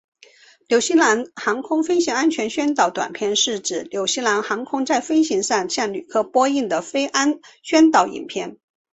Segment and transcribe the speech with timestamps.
[0.67, 8.57] 纽西兰航空飞行安全宣导短片是指纽西兰航空在飞机上向旅客播映的飞安宣导影片。